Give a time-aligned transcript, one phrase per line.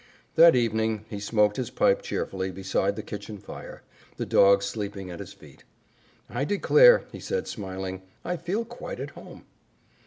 [0.33, 3.83] That evening he smoked his pipe cheerfully beside the kitchen fire,
[4.17, 5.63] the dog sleeping at his feet.
[6.27, 9.45] "I declare," he said smilingly, "I feel quite at home."